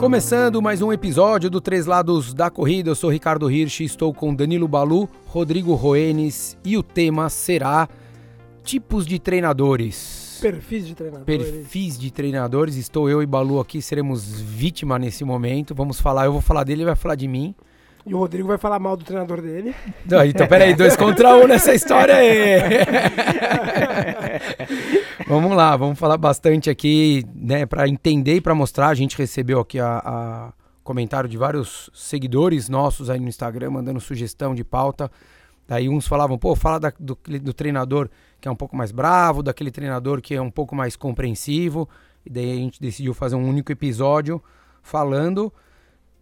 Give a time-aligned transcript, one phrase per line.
[0.00, 4.34] Começando mais um episódio do Três Lados da Corrida, eu sou Ricardo Hirsch, estou com
[4.34, 7.86] Danilo Balu, Rodrigo Roenes e o tema será
[8.64, 10.38] tipos de treinadores.
[10.40, 11.26] Perfis de treinadores.
[11.26, 12.76] Perfis de treinadores.
[12.76, 15.74] Estou eu e Balu aqui, seremos vítima nesse momento.
[15.74, 17.54] Vamos falar, eu vou falar dele, ele vai falar de mim.
[18.06, 19.74] E o Rodrigo vai falar mal do treinador dele.
[20.06, 22.60] Não, então, peraí, dois contra um nessa história aí.
[25.26, 28.88] vamos lá, vamos falar bastante aqui, né, para entender e para mostrar.
[28.88, 34.00] A gente recebeu aqui a, a, comentário de vários seguidores nossos aí no Instagram, mandando
[34.00, 35.10] sugestão de pauta.
[35.66, 38.08] Daí uns falavam, pô, fala da, do, do treinador
[38.40, 41.88] que é um pouco mais bravo, daquele treinador que é um pouco mais compreensivo.
[42.24, 44.42] E daí a gente decidiu fazer um único episódio
[44.82, 45.52] falando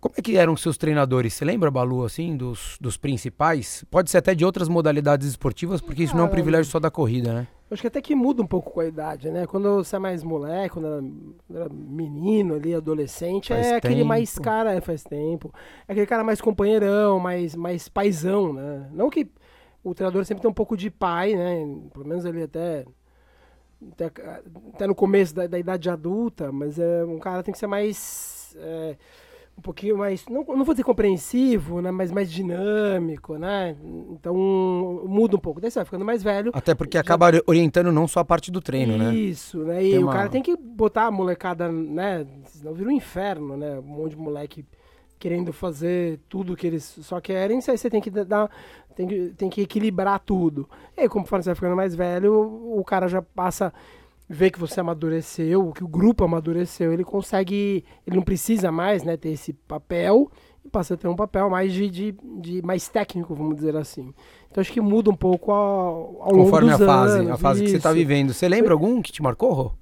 [0.00, 1.34] como é que eram os seus treinadores?
[1.34, 3.84] Você lembra, Balu, assim, dos, dos principais?
[3.90, 6.90] Pode ser até de outras modalidades esportivas, porque isso não é um privilégio só da
[6.90, 7.48] corrida, né?
[7.70, 9.46] Acho que até que muda um pouco com a idade, né?
[9.46, 13.86] Quando você é mais moleque, quando era, era menino ali, adolescente, faz é tempo.
[13.86, 15.52] aquele mais cara, é, faz tempo.
[15.86, 18.88] É aquele cara mais companheirão, mais, mais paizão, né?
[18.92, 19.30] Não que
[19.84, 21.78] o treinador sempre tem um pouco de pai, né?
[21.92, 22.86] Pelo menos ali até
[23.92, 24.06] até,
[24.74, 28.56] até no começo da, da, idade adulta, mas é, um cara tem que ser mais
[28.58, 28.96] é,
[29.58, 33.76] um pouquinho mais, não, não vou dizer compreensivo, né, mas mais dinâmico, né?
[34.10, 34.34] Então
[35.04, 35.60] muda um pouco.
[35.60, 36.52] Daí você vai ficando mais velho.
[36.54, 37.00] Até porque já...
[37.00, 39.14] acaba orientando não só a parte do treino, Isso, né?
[39.14, 39.84] Isso, né?
[39.84, 40.12] E tem o uma...
[40.12, 42.24] cara tem que botar a molecada, né?
[42.46, 43.80] Senão vira um inferno, né?
[43.80, 44.64] Um monte de moleque
[45.18, 48.48] querendo fazer tudo que eles só querem, aí você tem que dar,
[48.94, 50.68] tem que, tem que equilibrar tudo.
[50.96, 52.32] E aí, conforme você vai ficando mais velho,
[52.78, 53.74] o cara já passa
[54.28, 59.16] vê que você amadureceu, que o grupo amadureceu, ele consegue, ele não precisa mais, né,
[59.16, 60.30] ter esse papel
[60.64, 64.12] e passa a ter um papel mais de, de, de mais técnico, vamos dizer assim.
[64.50, 67.36] Então acho que muda um pouco ao, ao Conforme longo dos a fase, anos, a
[67.38, 68.34] fase que você está vivendo.
[68.34, 69.72] Você lembra algum que te marcou, Rô?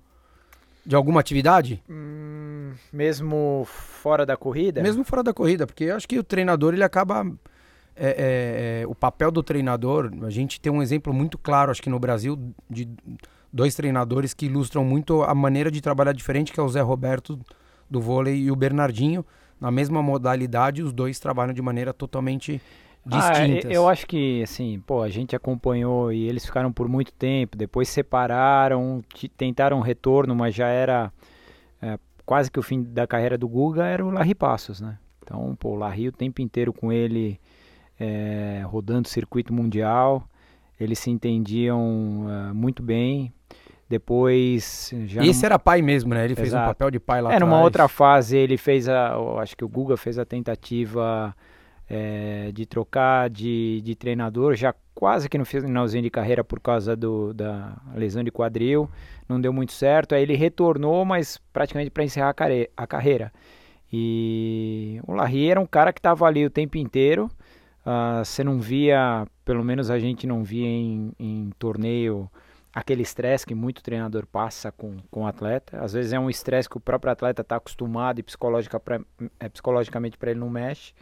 [0.84, 1.82] De alguma atividade?
[1.90, 4.80] Hum, mesmo fora da corrida?
[4.80, 7.26] Mesmo fora da corrida, porque eu acho que o treinador ele acaba
[7.96, 11.82] é, é, é, o papel do treinador, a gente tem um exemplo muito claro, acho
[11.82, 12.38] que no Brasil,
[12.70, 12.88] de
[13.56, 17.40] dois treinadores que ilustram muito a maneira de trabalhar diferente, que é o Zé Roberto
[17.90, 19.24] do vôlei e o Bernardinho.
[19.58, 22.60] Na mesma modalidade, os dois trabalham de maneira totalmente
[23.04, 23.70] distintas.
[23.70, 27.56] Ah, eu acho que, assim, pô, a gente acompanhou e eles ficaram por muito tempo,
[27.56, 29.02] depois separaram,
[29.38, 31.10] tentaram um retorno, mas já era
[31.80, 34.98] é, quase que o fim da carreira do Guga, era o Larry Passos, né?
[35.22, 37.40] Então, pô, o Larry o tempo inteiro com ele
[37.98, 40.28] é, rodando circuito mundial,
[40.78, 43.32] eles se entendiam uh, muito bem,
[43.88, 44.92] depois.
[45.06, 45.46] Já Esse num...
[45.46, 46.24] era pai mesmo, né?
[46.24, 46.40] Ele Exato.
[46.40, 47.50] fez um papel de pai lá É, atrás.
[47.50, 49.16] numa outra fase ele fez a.
[49.40, 51.34] Acho que o Guga fez a tentativa
[51.88, 56.96] é, de trocar de, de treinador, já quase que no finalzinho de carreira por causa
[56.96, 58.90] do, da lesão de quadril.
[59.28, 60.14] Não deu muito certo.
[60.14, 63.32] Aí ele retornou, mas praticamente para encerrar a, a, carreira.
[63.92, 67.30] E o Larry era um cara que estava ali o tempo inteiro.
[67.84, 72.28] Uh, você não via, pelo menos a gente não via em, em torneio
[72.76, 75.82] aquele estresse que muito treinador passa com, com o atleta.
[75.82, 79.00] Às vezes é um estresse que o próprio atleta está acostumado e psicológica pra,
[79.40, 80.92] é, psicologicamente para ele não mexe.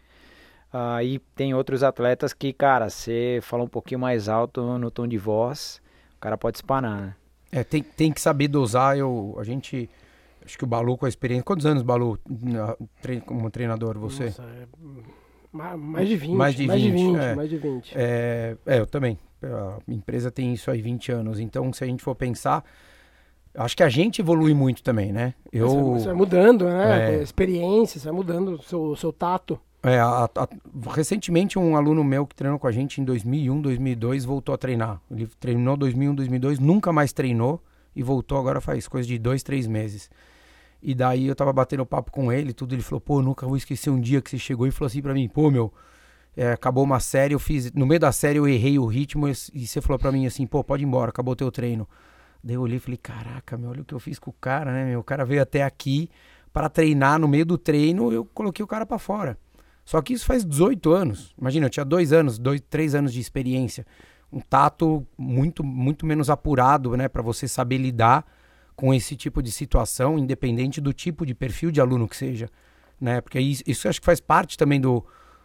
[0.72, 5.08] Aí uh, tem outros atletas que, cara, você fala um pouquinho mais alto no tom
[5.08, 5.82] de voz,
[6.16, 7.14] o cara pode espanar, né?
[7.50, 8.96] É, tem, tem que saber dosar.
[8.96, 9.90] Eu, a gente,
[10.44, 11.42] acho que o Balu com a experiência.
[11.42, 12.20] Quantos anos, Balu,
[13.26, 14.26] como treinador, você?
[14.26, 14.66] Nossa, é...
[15.52, 16.34] Mais de 20.
[16.34, 17.16] Mais de 20, mais de 20.
[17.16, 17.92] É, mais de 20.
[17.94, 19.18] É, é, eu também.
[19.46, 21.40] A empresa tem isso aí 20 anos.
[21.40, 22.64] Então, se a gente for pensar,
[23.54, 25.34] acho que a gente evolui muito também, né?
[25.52, 27.16] Eu, você vai mudando, né?
[27.16, 29.58] É, Experiência, você vai mudando o seu, seu tato.
[29.82, 30.48] É, a, a,
[30.94, 35.00] recentemente um aluno meu que treinou com a gente em 2001, 2002 voltou a treinar.
[35.10, 37.62] Ele treinou 2001, 2002, nunca mais treinou
[37.94, 40.10] e voltou agora faz coisa de dois, três meses.
[40.82, 43.90] E daí eu tava batendo papo com ele, tudo ele falou: "Pô, nunca vou esquecer
[43.90, 45.70] um dia que você chegou e falou assim para mim: "Pô, meu,
[46.36, 47.72] é, acabou uma série, eu fiz.
[47.72, 50.64] No meio da série eu errei o ritmo e você falou pra mim assim, pô,
[50.64, 51.88] pode ir embora, acabou o teu treino.
[52.42, 54.72] Daí eu olhei e falei, caraca, meu, olha o que eu fiz com o cara,
[54.72, 55.00] né, meu?
[55.00, 56.10] O cara veio até aqui
[56.52, 59.38] para treinar no meio do treino, eu coloquei o cara para fora.
[59.84, 61.34] Só que isso faz 18 anos.
[61.38, 63.86] Imagina, eu tinha dois anos, dois, três anos de experiência.
[64.32, 68.24] Um tato muito, muito menos apurado, né, para você saber lidar
[68.76, 72.48] com esse tipo de situação, independente do tipo de perfil de aluno que seja,
[73.00, 73.20] né?
[73.20, 75.04] Porque isso, isso acho que faz parte também do,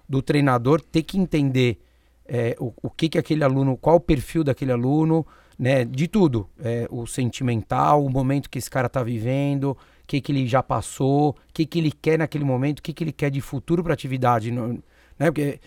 [0.10, 1.80] do treinador ter que entender
[2.26, 5.26] é, o, o que que aquele aluno, qual o perfil daquele aluno,
[5.58, 9.78] né, de tudo, é, o sentimental, o momento que esse cara está vivendo, o
[10.08, 13.04] que que ele já passou, o que que ele quer naquele momento, o que que
[13.04, 14.82] ele quer de futuro para atividade, né?
[15.18, 15.60] Porque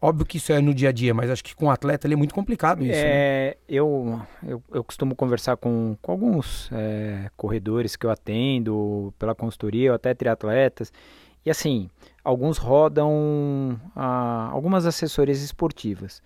[0.00, 2.14] Óbvio que isso é no dia a dia, mas acho que com o atleta é
[2.14, 2.92] muito complicado isso.
[2.92, 3.00] Né?
[3.00, 3.54] É, né?
[3.68, 9.90] eu, eu, eu, costumo conversar com, com alguns é, corredores que eu atendo pela consultoria,
[9.90, 10.92] ou até triatletas.
[11.44, 11.88] E assim,
[12.22, 16.22] alguns rodam ah, algumas assessorias esportivas.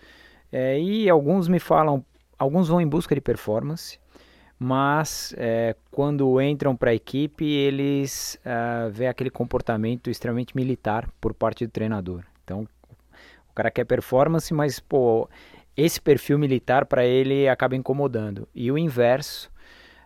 [0.51, 2.05] É, e alguns me falam,
[2.39, 3.99] alguns vão em busca de performance,
[4.59, 11.35] mas é, quando entram para a equipe, eles uh, vê aquele comportamento extremamente militar por
[11.35, 12.23] parte do treinador.
[12.45, 12.69] Então,
[13.51, 15.29] o cara quer performance, mas pô,
[15.77, 18.47] esse perfil militar para ele acaba incomodando.
[18.55, 19.51] E o inverso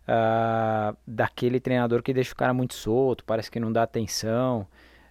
[0.09, 4.67] uh, daquele treinador que deixa o cara muito solto, parece que não dá atenção.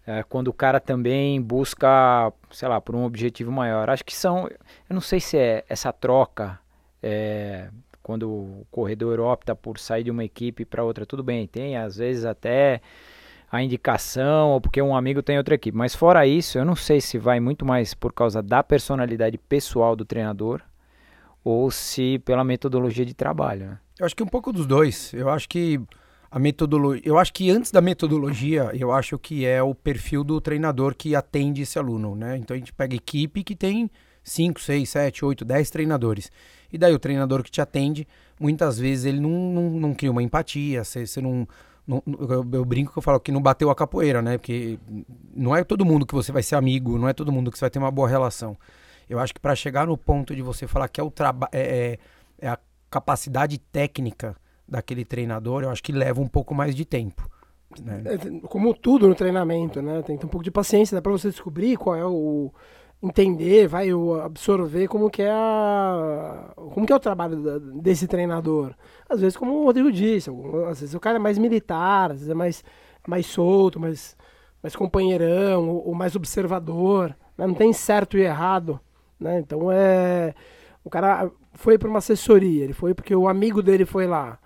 [0.08, 3.90] Uh, quando o cara também busca, sei lá, por um objetivo maior.
[3.90, 6.60] Acho que são, eu não sei se é essa troca
[7.02, 7.70] é,
[8.04, 11.98] quando o corredor opta por sair de uma equipe para outra, tudo bem, tem às
[11.98, 12.80] vezes até
[13.52, 15.76] a indicação ou porque um amigo tem outra equipe.
[15.76, 19.96] Mas fora isso, eu não sei se vai muito mais por causa da personalidade pessoal
[19.96, 20.62] do treinador
[21.44, 23.68] ou se pela metodologia de trabalho.
[23.68, 23.78] Né?
[24.00, 25.14] Eu acho que um pouco dos dois.
[25.14, 25.80] Eu acho que
[26.36, 30.42] a metodologia, eu acho que antes da metodologia, eu acho que é o perfil do
[30.42, 32.36] treinador que atende esse aluno, né?
[32.36, 33.90] Então a gente pega equipe que tem
[34.22, 36.30] 5, 6, 7, 8, 10 treinadores.
[36.74, 38.06] E daí o treinador que te atende,
[38.38, 41.48] muitas vezes ele não, não, não cria uma empatia, você, você não,
[41.88, 44.38] não eu, eu, brinco que eu falo que não bateu a capoeira, né?
[44.38, 44.78] Porque
[45.34, 47.64] não é todo mundo que você vai ser amigo, não é todo mundo que você
[47.64, 48.58] vai ter uma boa relação.
[49.10, 51.62] Eu acho que para chegar no ponto de você falar que é o trabalho, é,
[51.62, 52.00] é,
[52.40, 52.60] é a
[52.92, 54.36] capacidade técnica
[54.68, 57.30] daquele treinador, eu acho que leva um pouco mais de tempo.
[57.84, 58.04] Né?
[58.06, 60.02] É, como tudo no treinamento, né?
[60.02, 62.52] Tem que ter um pouco de paciência, dá para você descobrir qual é o
[63.04, 63.90] entender, vai
[64.24, 68.74] absorver como que é a, como que é o trabalho desse treinador.
[69.08, 70.32] Às vezes, como o Rodrigo disse,
[70.70, 72.64] às vezes o cara é mais militar, às vezes é mais,
[73.08, 74.18] mais solto, mais,
[74.64, 77.16] mais companheirão, ou, ou mais observador.
[77.38, 77.46] Né?
[77.46, 78.80] Não tem certo e errado.
[79.20, 79.40] Né?
[79.40, 80.34] Então é.
[80.84, 84.40] O cara foi para uma assessoria, ele foi porque o amigo dele foi lá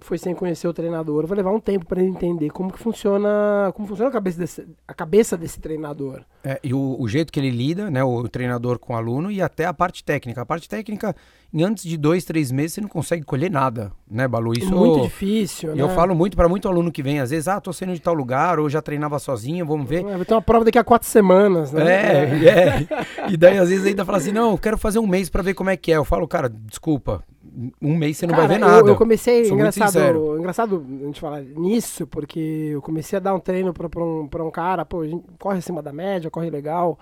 [0.00, 3.72] foi sem conhecer o treinador, vai levar um tempo para ele entender como que funciona,
[3.74, 6.22] como funciona a cabeça desse, a cabeça desse treinador.
[6.42, 9.40] É, e o, o, jeito que ele lida, né, o treinador com o aluno e
[9.40, 10.42] até a parte técnica.
[10.42, 11.14] A parte técnica,
[11.52, 14.52] em antes de dois, três meses, você não consegue colher nada, né, Balu?
[14.52, 15.82] Isso é muito difícil, né?
[15.82, 18.14] Eu falo muito para muito aluno que vem, às vezes, ah, tô saindo de tal
[18.14, 20.04] lugar, ou já treinava sozinho, vamos ver.
[20.04, 21.84] É, vai ter uma prova daqui a quatro semanas, né?
[21.84, 22.48] É, é.
[22.48, 22.86] é.
[23.30, 25.54] E daí, às vezes, ainda fala assim, não, eu quero fazer um mês para ver
[25.54, 25.96] como é que é.
[25.96, 27.24] Eu falo, cara, desculpa,
[27.80, 28.88] um mês você não Cara, vai ver nada.
[28.88, 33.34] Eu, eu comecei, Sou engraçado, engraçado a gente falar nisso, porque eu comecei a dar
[33.34, 35.02] um treino pra, pra, um, pra um cara, pô,
[35.38, 36.98] corre acima da média, corre legal,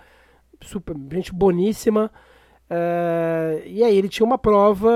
[0.60, 2.10] super, gente boníssima.
[2.70, 4.90] Uh, e aí ele tinha uma prova,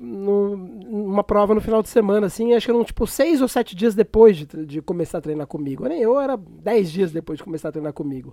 [0.00, 0.54] no,
[0.88, 3.96] uma prova no final de semana, assim, acho que eram tipo seis ou sete dias
[3.96, 5.88] depois de, de começar a treinar comigo.
[5.88, 8.32] Nem eu era dez dias depois de começar a treinar comigo.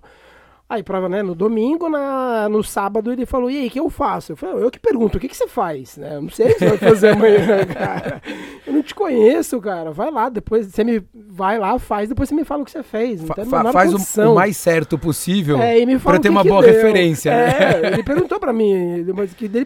[0.66, 3.90] Aí, prova, né, no domingo, na, no sábado, ele falou, e aí, o que eu
[3.90, 4.32] faço?
[4.32, 5.98] Eu falei, eu que pergunto, o que, que você faz?
[5.98, 6.16] Né?
[6.16, 8.22] Eu não sei o que você vai fazer amanhã, cara.
[8.66, 9.90] Eu não te conheço, cara.
[9.92, 12.82] Vai lá, depois você me vai lá, faz, depois você me fala o que você
[12.82, 13.22] fez.
[13.22, 16.72] Fa fa faz o, o, mais certo possível é, pra ter uma boa deu.
[16.72, 17.30] referência.
[17.30, 17.92] É, né?
[17.92, 19.12] ele perguntou pra mim, ele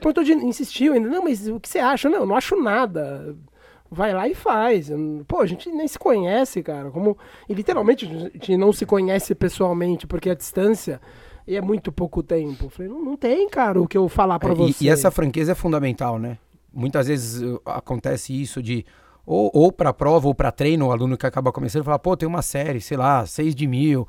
[0.00, 2.08] perguntou, de, insistiu ainda, não, mas o que você acha?
[2.08, 3.36] Não, eu não acho nada
[3.90, 4.90] vai lá e faz.
[5.26, 6.90] Pô, a gente nem se conhece, cara.
[6.90, 7.16] Como,
[7.48, 11.00] e literalmente a gente não se conhece pessoalmente, porque a distância
[11.46, 12.66] e é muito pouco tempo.
[12.66, 14.84] Eu falei, não, não tem, cara, o que eu falar para é, você.
[14.84, 16.36] E, e, essa franqueza é fundamental, né?
[16.72, 18.84] Muitas vezes uh, acontece isso de
[19.24, 22.28] ou, ou para prova ou para treino, o aluno que acaba começando fala, pô, tem
[22.28, 24.06] uma série, sei lá, 6 de mil,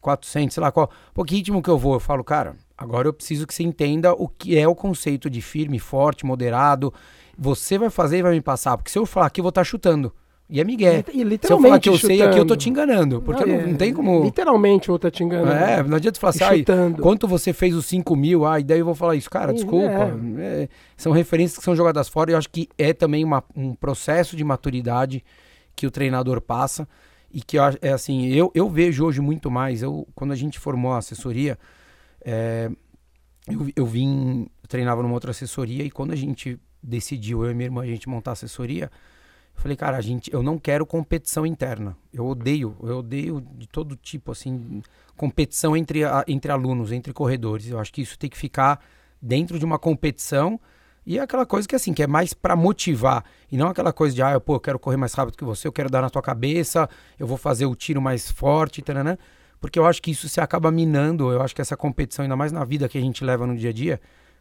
[0.00, 0.90] 400, sei lá qual.
[1.14, 1.94] Pô, que ritmo que eu vou?
[1.94, 5.40] Eu falo, cara, agora eu preciso que você entenda o que é o conceito de
[5.40, 6.92] firme, forte, moderado
[7.36, 8.76] você vai fazer e vai me passar.
[8.76, 10.12] Porque se eu falar aqui, eu vou estar tá chutando.
[10.48, 11.04] E é migué.
[11.12, 12.14] E, se eu falar que eu chutando.
[12.14, 13.20] sei aqui, eu tô te enganando.
[13.20, 14.22] Porque não, não, não tem como.
[14.22, 15.52] Literalmente eu tá te enganando.
[15.52, 16.64] É, não adianta falar assim,
[17.00, 19.28] quanto você fez os 5 mil, ah, e daí eu vou falar isso.
[19.28, 20.16] Cara, desculpa.
[20.38, 20.62] É.
[20.62, 22.30] É, são referências que são jogadas fora.
[22.30, 25.24] E eu acho que é também uma, um processo de maturidade
[25.74, 26.88] que o treinador passa.
[27.32, 29.82] E que é assim, eu, eu vejo hoje muito mais.
[29.82, 31.58] Eu, quando a gente formou a assessoria,
[32.24, 32.70] é,
[33.48, 37.54] eu, eu vim, eu treinava numa outra assessoria, e quando a gente decidiu, eu e
[37.54, 38.90] minha irmã, a gente montar assessoria,
[39.54, 41.96] eu falei, cara, a gente, eu não quero competição interna.
[42.12, 44.82] Eu odeio, eu odeio de todo tipo, assim,
[45.16, 47.68] competição entre, a, entre alunos, entre corredores.
[47.68, 48.80] Eu acho que isso tem que ficar
[49.20, 50.60] dentro de uma competição
[51.06, 54.12] e é aquela coisa que, assim, que é mais para motivar e não aquela coisa
[54.12, 56.20] de, ah, pô, eu quero correr mais rápido que você, eu quero dar na tua
[56.20, 59.16] cabeça, eu vou fazer o tiro mais forte, taranã.
[59.60, 61.30] porque eu acho que isso se acaba minando.
[61.30, 63.70] Eu acho que essa competição, ainda mais na vida que a gente leva no dia
[63.70, 64.00] a dia,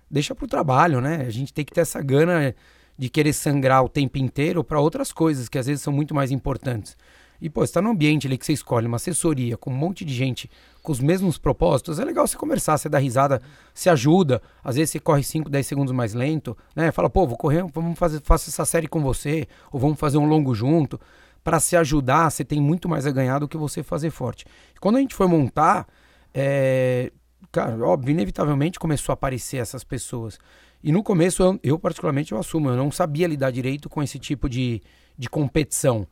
[0.10, 1.26] deixa pro trabalho, né?
[1.28, 2.56] A gente tem que ter essa gana
[2.98, 6.32] de querer sangrar o tempo inteiro para outras coisas que às vezes são muito mais
[6.32, 6.96] importantes.
[7.42, 10.06] e, pô, você tá num ambiente ali que você escolhe uma assessoria com um monte
[10.06, 10.50] de gente
[10.82, 13.42] com os mesmos propósitos, é legal você conversar, você dá risada,
[13.74, 14.42] se ajuda.
[14.64, 16.92] Às vezes você corre 5, 10 segundos mais lento, né?
[16.92, 20.26] Fala, pô, vou correr, vamos fazer, faço essa série com você, ou vamos fazer um
[20.26, 21.00] longo junto.
[21.44, 24.46] Para se ajudar, você tem muito mais a ganhar do que você fazer forte.
[24.80, 25.88] quando a gente foi montar,
[26.34, 27.12] é,
[27.52, 30.38] cara, óbvio, inevitavelmente começou a aparecer essas pessoas.
[30.84, 34.20] E no começo, eu, eu, particularmente, eu assumo, eu não sabia lidar direito com esse
[34.20, 34.82] tipo de,
[35.18, 36.08] de competição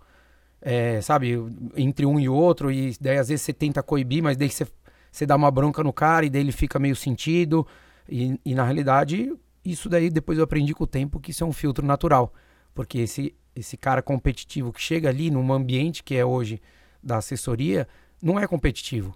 [0.65, 1.33] é, sabe,
[1.75, 4.65] entre um e outro, e daí às vezes você tenta coibir, mas daí você,
[5.11, 7.67] você dá uma bronca no cara e daí ele fica meio sentido.
[8.07, 11.47] E, e na realidade, isso daí depois eu aprendi com o tempo que isso é
[11.47, 12.33] um filtro natural.
[12.73, 16.61] Porque esse, esse cara competitivo que chega ali num ambiente que é hoje
[17.03, 17.85] da assessoria,
[18.21, 19.13] não é competitivo.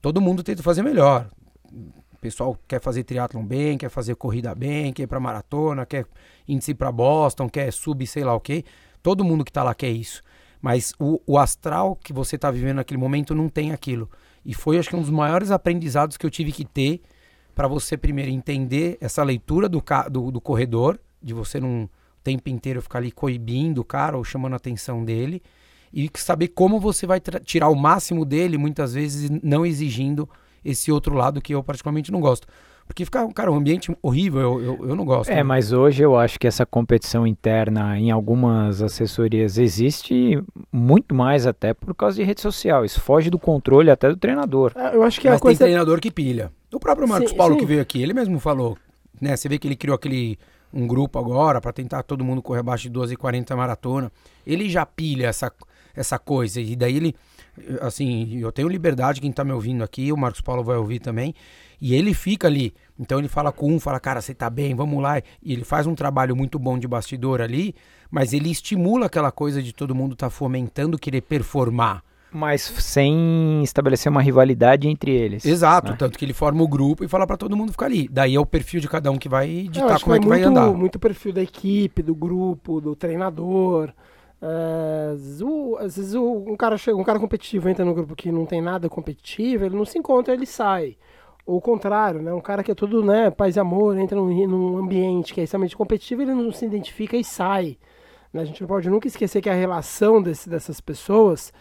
[0.00, 1.30] Todo mundo tenta fazer melhor.
[1.72, 6.06] O pessoal quer fazer triatlon bem, quer fazer corrida bem, quer ir pra maratona, quer
[6.48, 8.64] índice para Boston, quer subir sei lá o quê.
[9.02, 10.22] Todo mundo que tá lá quer isso.
[10.60, 14.10] Mas o, o astral que você está vivendo naquele momento não tem aquilo.
[14.44, 17.00] E foi, acho que, um dos maiores aprendizados que eu tive que ter
[17.54, 21.90] para você, primeiro, entender essa leitura do, do, do corredor, de você não o
[22.22, 25.42] tempo inteiro ficar ali coibindo o cara ou chamando a atenção dele,
[25.92, 30.28] e saber como você vai tirar o máximo dele, muitas vezes não exigindo
[30.66, 32.46] esse outro lado que eu particularmente não gosto.
[32.86, 35.30] Porque fica, cara, um ambiente horrível, eu, eu, eu não gosto.
[35.30, 35.42] É, né?
[35.42, 41.74] mas hoje eu acho que essa competição interna em algumas assessorias existe muito mais até
[41.74, 42.84] por causa de rede social.
[42.84, 44.72] Isso foge do controle até do treinador.
[44.76, 45.58] É, eu acho que mas a coisa...
[45.58, 46.52] tem treinador que pilha.
[46.72, 47.60] O próprio Marcos sim, Paulo sim.
[47.60, 48.78] que veio aqui, ele mesmo falou,
[49.20, 49.36] né?
[49.36, 50.38] Você vê que ele criou aquele
[50.72, 54.12] um grupo agora para tentar todo mundo correr abaixo de 12h40 maratona.
[54.46, 55.50] Ele já pilha essa,
[55.96, 56.60] essa coisa.
[56.60, 57.14] E daí ele,
[57.80, 61.34] assim, eu tenho liberdade, quem tá me ouvindo aqui, o Marcos Paulo vai ouvir também.
[61.80, 62.74] E ele fica ali.
[62.98, 65.18] Então ele fala com um, fala, cara, você tá bem, vamos lá.
[65.42, 67.74] E ele faz um trabalho muito bom de bastidor ali,
[68.10, 72.02] mas ele estimula aquela coisa de todo mundo tá fomentando querer performar.
[72.32, 75.44] Mas sem estabelecer uma rivalidade entre eles.
[75.44, 75.96] Exato, né?
[75.98, 78.08] tanto que ele forma o grupo e fala para todo mundo ficar ali.
[78.08, 80.72] Daí é o perfil de cada um que vai ditar como é que vai andar.
[80.72, 83.92] Muito perfil da equipe, do grupo, do treinador.
[84.42, 85.12] É,
[85.80, 88.88] às vezes um cara chega, um cara competitivo entra no grupo que não tem nada
[88.88, 90.96] competitivo, ele não se encontra, ele sai.
[91.46, 92.32] Ou o contrário, né?
[92.32, 95.44] Um cara que é tudo, né, paz e amor, entra num, num ambiente que é
[95.44, 97.78] extremamente competitivo, ele não se identifica e sai.
[98.32, 98.42] Né?
[98.42, 101.52] A gente não pode nunca esquecer que a relação desse, dessas pessoas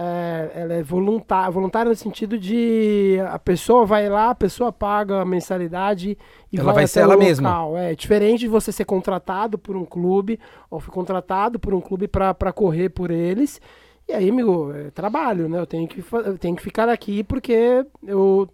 [0.00, 5.20] é, ela é voluntária, voluntária no sentido de a pessoa vai lá, a pessoa paga
[5.20, 6.16] a mensalidade
[6.52, 7.26] e ela vai, vai ser ela local.
[7.26, 7.68] mesma.
[7.80, 10.38] É diferente de você ser contratado por um clube
[10.70, 13.60] ou ser contratado por um clube para correr por eles.
[14.08, 15.58] E aí, amigo, é trabalho, né?
[15.58, 18.48] Eu tenho que, eu tenho que ficar aqui porque eu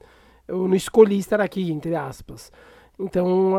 [0.47, 2.53] eu não escolhi estar aqui, entre aspas.
[2.99, 3.55] Então,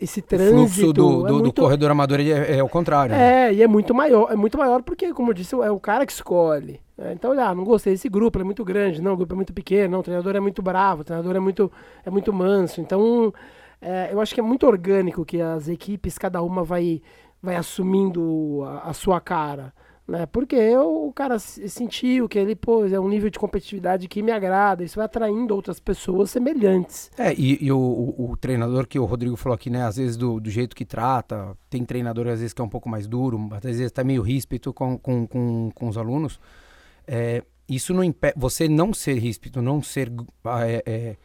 [0.00, 0.56] esse trânsito.
[0.56, 1.54] O fluxo do, é do, muito...
[1.54, 3.14] do corredor amador é, é, o contrário.
[3.14, 3.48] Né?
[3.48, 4.30] É, e é muito maior.
[4.30, 6.80] É muito maior porque, como eu disse, é o cara que escolhe.
[6.98, 7.12] Né?
[7.12, 9.00] Então, olha, ah, não gostei desse grupo, ele é muito grande.
[9.00, 9.92] Não, o grupo é muito pequeno.
[9.92, 11.70] Não, o treinador é muito bravo, o treinador é muito,
[12.04, 12.80] é muito manso.
[12.80, 13.32] Então,
[13.80, 17.00] é, eu acho que é muito orgânico que as equipes, cada uma vai,
[17.40, 19.72] vai assumindo a, a sua cara
[20.06, 20.24] né?
[20.26, 24.84] Porque o cara sentiu que ele, pô, é um nível de competitividade que me agrada,
[24.84, 27.10] isso vai atraindo outras pessoas semelhantes.
[27.18, 30.16] É, e, e o, o, o, treinador que o Rodrigo falou aqui, né, às vezes
[30.16, 33.48] do, do, jeito que trata, tem treinador às vezes que é um pouco mais duro,
[33.50, 36.38] às vezes tá meio ríspido com, com, com, com os alunos,
[37.06, 40.12] é, isso não impede, você não ser ríspido, não ser
[40.62, 41.16] é, é,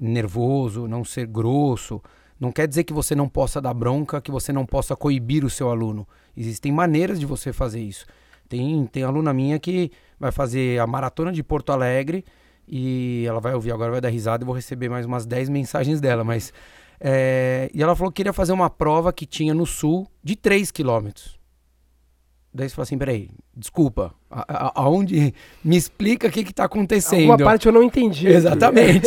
[0.00, 2.00] nervoso, não ser grosso,
[2.38, 5.50] não quer dizer que você não possa dar bronca, que você não possa coibir o
[5.50, 6.06] seu aluno.
[6.36, 8.06] Existem maneiras de você fazer isso.
[8.48, 12.24] Tem, tem aluna minha que vai fazer a maratona de Porto Alegre
[12.66, 16.00] e ela vai ouvir agora, vai dar risada e vou receber mais umas 10 mensagens
[16.00, 16.52] dela, mas...
[17.00, 20.70] É, e ela falou que queria fazer uma prova que tinha no sul de 3
[20.72, 21.38] quilômetros.
[22.52, 25.32] Daí você fala assim, peraí, desculpa, a, a, aonde...
[25.62, 27.26] Me explica o que que tá acontecendo.
[27.26, 28.26] Uma parte eu não entendi.
[28.26, 29.06] Exatamente.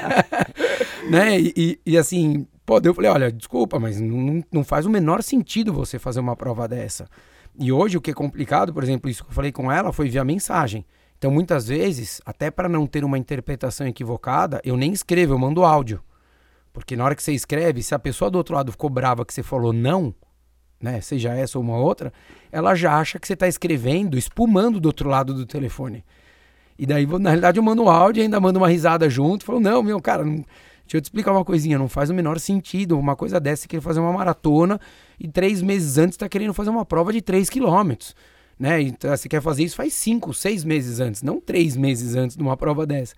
[1.08, 4.90] né, e, e, e, assim, pô, eu falei, olha, desculpa, mas não, não faz o
[4.90, 7.08] menor sentido você fazer uma prova dessa.
[7.60, 10.08] E hoje o que é complicado, por exemplo, isso que eu falei com ela foi
[10.08, 10.82] via mensagem.
[11.18, 15.62] Então muitas vezes, até para não ter uma interpretação equivocada, eu nem escrevo, eu mando
[15.62, 16.02] áudio.
[16.72, 19.34] Porque na hora que você escreve, se a pessoa do outro lado ficou brava que
[19.34, 20.14] você falou não,
[20.80, 22.10] né, seja essa ou uma outra,
[22.50, 26.02] ela já acha que você está escrevendo, espumando do outro lado do telefone.
[26.78, 29.44] E daí, na realidade, eu mando um áudio e ainda mando uma risada junto.
[29.44, 30.42] Falo, não, meu, cara, não,
[30.90, 33.80] Deixa eu te explicar uma coisinha, não faz o menor sentido uma coisa dessa, querer
[33.80, 34.80] fazer uma maratona
[35.20, 38.12] e três meses antes está querendo fazer uma prova de 3 quilômetros.
[38.58, 38.82] Né?
[38.82, 42.42] Então, você quer fazer isso faz cinco, seis meses antes, não três meses antes de
[42.42, 43.14] uma prova dessa.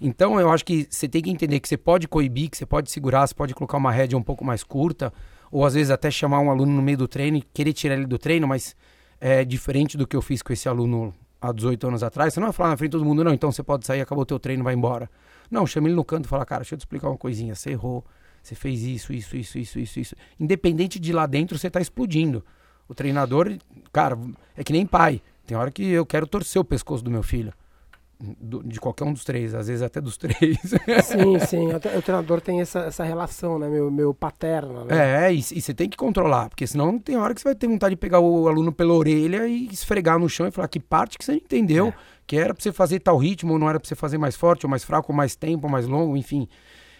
[0.00, 2.90] Então eu acho que você tem que entender que você pode coibir, que você pode
[2.90, 5.12] segurar, você pode colocar uma rédea um pouco mais curta,
[5.48, 8.06] ou às vezes até chamar um aluno no meio do treino e querer tirar ele
[8.06, 8.74] do treino, mas
[9.20, 12.48] é diferente do que eu fiz com esse aluno há 18 anos atrás, você não
[12.48, 14.40] vai falar na frente de todo mundo, não, então você pode sair, acabou o teu
[14.40, 15.08] treino, vai embora.
[15.52, 17.72] Não, chama ele no canto e fala, cara, deixa eu te explicar uma coisinha, você
[17.72, 18.02] errou,
[18.42, 20.16] você fez isso, isso, isso, isso, isso, isso.
[20.40, 22.42] Independente de lá dentro, você tá explodindo.
[22.88, 23.58] O treinador,
[23.92, 24.18] cara,
[24.56, 25.20] é que nem pai.
[25.46, 27.52] Tem hora que eu quero torcer o pescoço do meu filho.
[28.40, 30.56] Do, de qualquer um dos três, às vezes até dos três.
[31.02, 31.66] Sim, sim.
[31.72, 33.68] O, o treinador tem essa, essa relação, né?
[33.68, 34.84] Meu, meu paterno.
[34.84, 35.26] Né?
[35.26, 37.96] É, e, você tem que controlar, porque senão tem hora que você vai ter vontade
[37.96, 41.24] de pegar o aluno pela orelha e esfregar no chão e falar que parte que
[41.24, 41.94] você não entendeu, é.
[42.24, 44.66] que era pra você fazer tal ritmo, ou não era pra você fazer mais forte,
[44.66, 46.46] ou mais fraco, ou mais tempo, ou mais longo, enfim.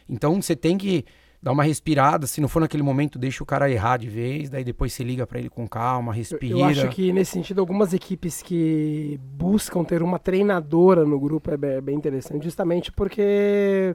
[0.08, 1.04] Então você tem que
[1.42, 4.62] dá uma respirada, se não for naquele momento, deixa o cara errar de vez, daí
[4.62, 6.52] depois se liga para ele com calma, respira.
[6.52, 11.50] Eu, eu, acho que nesse sentido algumas equipes que buscam ter uma treinadora no grupo
[11.50, 13.92] é bem, é bem interessante, justamente porque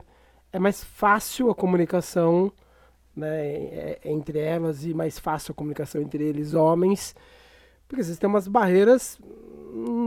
[0.52, 2.52] é mais fácil a comunicação
[3.16, 7.16] né, é, entre elas e mais fácil a comunicação entre eles homens,
[7.88, 9.18] porque vocês têm umas barreiras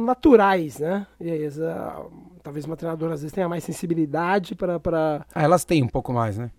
[0.05, 1.07] naturais, né?
[1.19, 2.05] E aí, essa,
[2.43, 4.79] talvez uma treinadora às vezes tenha mais sensibilidade para.
[4.79, 5.25] Pra...
[5.35, 6.51] Ah, elas têm um pouco mais, né?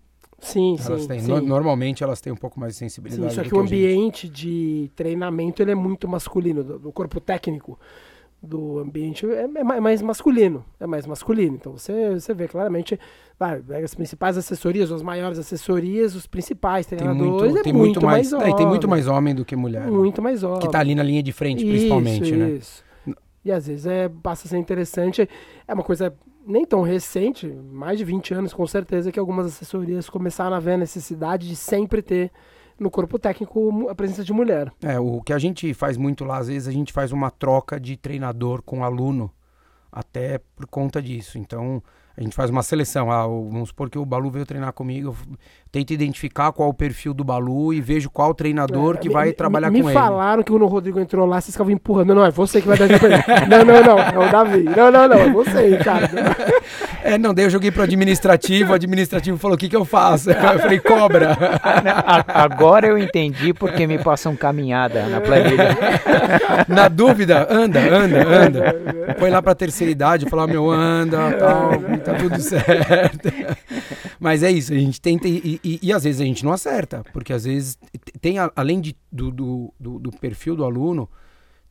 [0.42, 1.28] Sim, elas sim, têm, sim.
[1.28, 3.30] No, normalmente elas têm um pouco mais de sensibilidade.
[3.30, 7.20] Sim, só que, que o ambiente de treinamento ele é muito masculino, do, do corpo
[7.20, 7.78] técnico
[8.42, 11.54] do ambiente é, é, mais masculino, é mais masculino.
[11.54, 12.98] Então você, você vê claramente,
[13.38, 17.84] vai, as principais assessorias, as maiores assessorias, os principais treinadores, tem muito, é tem muito,
[17.84, 19.82] muito mais, mais é, tem muito mais homem do que mulher.
[19.82, 19.90] Né?
[19.92, 20.24] Muito né?
[20.24, 20.58] mais homem.
[20.58, 22.50] Que está ali na linha de frente, isso, principalmente, né?
[22.50, 22.84] Isso.
[23.44, 25.28] E às vezes é, passa a ser interessante,
[25.66, 26.12] é uma coisa
[26.46, 30.72] nem tão recente, mais de 20 anos com certeza, que algumas assessorias começaram a ver
[30.72, 32.30] a necessidade de sempre ter
[32.78, 34.72] no corpo técnico a presença de mulher.
[34.82, 37.78] É, o que a gente faz muito lá, às vezes a gente faz uma troca
[37.78, 39.30] de treinador com aluno,
[39.90, 41.38] até por conta disso.
[41.38, 41.82] Então,
[42.16, 43.10] a gente faz uma seleção.
[43.10, 45.36] Ah, vamos supor que o Balu veio treinar comigo, eu
[45.70, 49.14] tento identificar qual é o perfil do Balu e vejo qual treinador é, que me,
[49.14, 49.98] vai trabalhar me com ele.
[49.98, 52.14] Me falaram que quando o Rodrigo entrou lá, vocês ficavam empurrando.
[52.14, 52.88] Não, é você que vai dar
[53.48, 54.64] não, não, não, é o Davi.
[54.64, 56.14] Não, não, não, é você, Ricardo.
[57.04, 60.30] É, não, daí eu joguei pro administrativo, o administrativo falou, o que que eu faço?
[60.52, 61.36] Eu falei, cobra.
[62.28, 65.76] Agora eu entendi porque me passam caminhada na planilha.
[66.68, 68.76] Na dúvida, anda, anda, anda.
[69.18, 73.28] Põe lá pra terceira idade, falar, meu, anda, tal, tá tudo certo.
[74.18, 77.02] Mas é isso, a gente tenta e, e, e, às vezes a gente não acerta,
[77.12, 77.78] porque às vezes
[78.20, 81.08] tem, além de, do, do, do, do perfil do aluno,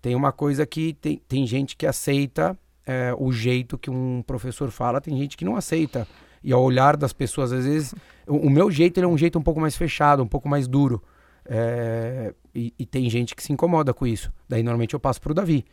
[0.02, 4.70] tem uma coisa que tem, tem gente que aceita é, o jeito que um professor
[4.72, 6.08] fala, tem gente que não aceita.
[6.44, 7.94] E ao olhar das pessoas, às vezes,
[8.28, 11.02] o, o meu jeito é um jeito um pouco mais fechado, um pouco mais duro.
[11.46, 14.32] É, e, e, tem gente que se incomoda com isso.
[14.48, 15.66] Daí normalmente eu passo pro Davi.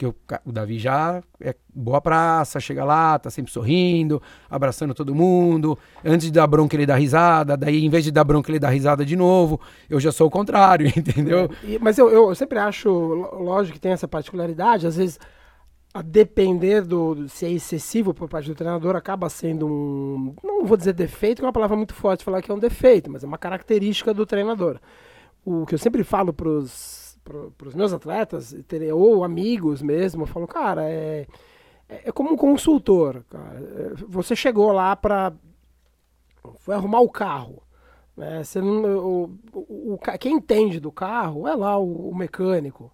[0.00, 0.14] Porque o,
[0.46, 5.78] o, Davi já é boa praça, chega lá, tá sempre sorrindo, abraçando todo mundo.
[6.02, 7.54] Antes de dar bronca, ele dá risada.
[7.54, 9.60] Daí, em vez de dar bronca, ele dá risada de novo.
[9.90, 11.50] Eu já sou o contrário, entendeu?
[11.62, 14.86] É, e, mas eu, eu sempre acho, lógico que tem essa particularidade.
[14.86, 15.20] Às vezes,
[15.92, 20.34] a depender do, se é excessivo por parte do treinador, acaba sendo um.
[20.42, 23.10] Não vou dizer defeito, que é uma palavra muito forte falar que é um defeito,
[23.10, 24.80] mas é uma característica do treinador.
[25.44, 28.54] O que eu sempre falo para os para os meus atletas,
[28.94, 31.26] ou amigos mesmo, eu falo, cara, é,
[31.88, 33.24] é, é como um consultor.
[33.28, 33.60] Cara.
[33.60, 35.32] É, você chegou lá para.
[36.58, 37.62] Foi arrumar o carro.
[38.16, 38.42] Né?
[38.42, 42.92] Você não, o, o, o, quem entende do carro é lá o, o mecânico.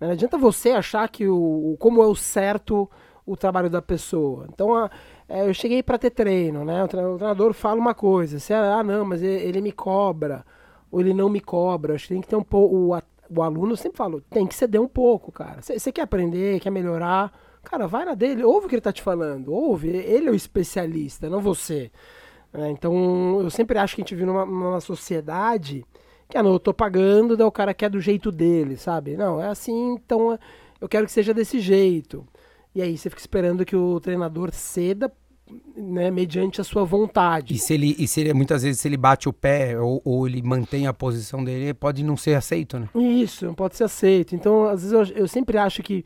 [0.00, 0.08] Né?
[0.08, 2.90] Não adianta você achar que o, como é o certo
[3.26, 4.46] o trabalho da pessoa.
[4.48, 4.90] Então, a,
[5.28, 6.82] é, eu cheguei para ter treino, né?
[6.82, 10.44] O treinador fala uma coisa, você, ah, não, mas ele, ele me cobra,
[10.90, 11.94] ou ele não me cobra.
[11.94, 12.96] Acho que tem que ter um pouco.
[13.30, 15.60] O, aluno sempre fala, tem que ceder um pouco, cara.
[15.62, 19.02] Você quer aprender, quer melhorar, cara, vai na dele, ouve o que ele tá te
[19.02, 21.90] falando, ouve, ele é o especialista, não você.
[22.52, 25.84] É, então, eu sempre acho que a gente vive numa, numa sociedade
[26.28, 29.16] que, ah, não, eu tô pagando, daí o cara quer do jeito dele, sabe?
[29.16, 30.38] Não, é assim, então
[30.80, 32.26] eu quero que seja desse jeito.
[32.74, 35.10] E aí você fica esperando que o treinador ceda
[35.76, 37.54] né, mediante a sua vontade.
[37.54, 40.26] E se ele, e se ele muitas vezes se ele bate o pé ou, ou
[40.26, 42.88] ele mantém a posição dele, pode não ser aceito, né?
[42.94, 44.34] Isso, não pode ser aceito.
[44.34, 46.04] Então, às vezes eu, eu sempre acho que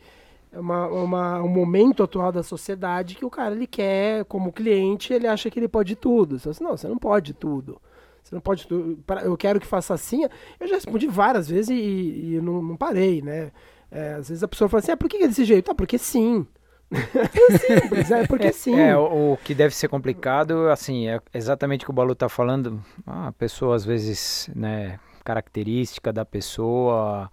[0.52, 5.12] é uma, uma, um momento atual da sociedade que o cara ele quer, como cliente,
[5.12, 6.38] ele acha que ele pode tudo.
[6.38, 7.80] Você assim, não, você não pode tudo.
[8.22, 9.02] Você não pode tudo.
[9.24, 10.24] Eu quero que faça assim.
[10.60, 13.50] Eu já respondi várias vezes e, e não, não, parei, né?
[13.90, 15.70] É, às vezes a pessoa fala assim, ah, por que é desse jeito?
[15.70, 16.46] Ah, porque sim.
[16.92, 18.78] É simples, é porque é, sim.
[18.78, 22.28] É, o, o, que deve ser complicado, assim, é exatamente o que o Balu está
[22.28, 22.82] falando.
[23.06, 27.30] Ah, a pessoa, às vezes, né, característica da pessoa.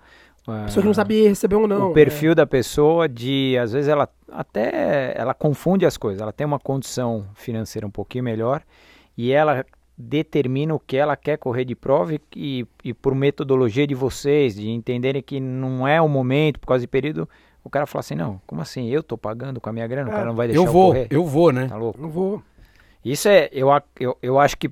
[0.47, 1.91] A pessoa que não sabia receber ou não.
[1.91, 2.35] O perfil é.
[2.35, 6.21] da pessoa de, às vezes, ela até ela confunde as coisas.
[6.21, 8.63] Ela tem uma condição financeira um pouquinho melhor
[9.17, 9.65] e ela
[9.97, 14.55] determina o que ela quer correr de prova e, e, e, por metodologia de vocês,
[14.55, 17.27] de entenderem que não é o momento, por causa de período,
[17.63, 18.87] o cara fala assim, não, como assim?
[18.87, 20.95] Eu tô pagando com a minha grana, é, o cara não vai deixar eu vou,
[20.95, 21.07] eu?
[21.09, 21.67] Eu vou, né?
[21.67, 22.01] Tá louco?
[22.01, 22.41] Não vou.
[23.03, 23.69] Isso é, eu,
[23.99, 24.71] eu, eu acho que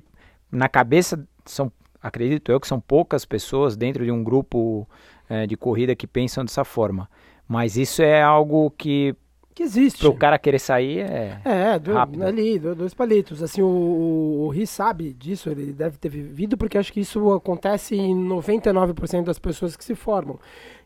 [0.50, 1.70] na cabeça são,
[2.02, 4.88] acredito eu que são poucas pessoas dentro de um grupo
[5.28, 7.08] é, de corrida que pensam dessa forma.
[7.46, 9.14] Mas isso é algo que
[9.58, 9.98] que existe.
[9.98, 11.40] Para o cara querer sair é.
[11.44, 12.22] É, do, rápido.
[12.22, 13.42] ali, dois palitos.
[13.42, 17.32] Assim, o, o, o Ri sabe disso, ele deve ter vivido, porque acho que isso
[17.32, 20.38] acontece em 99% das pessoas que se formam.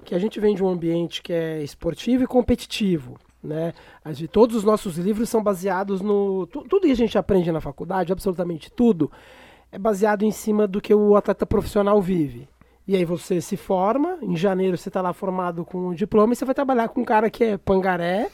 [0.05, 3.19] Que a gente vem de um ambiente que é esportivo e competitivo.
[3.45, 3.75] Né?
[4.31, 6.47] Todos os nossos livros são baseados no.
[6.47, 9.13] Tudo que a gente aprende na faculdade, absolutamente tudo,
[9.71, 12.49] é baseado em cima do que o atleta profissional vive.
[12.89, 16.37] E aí você se forma, em janeiro você está lá formado com um diploma e
[16.37, 18.31] você vai trabalhar com um cara que é pangaré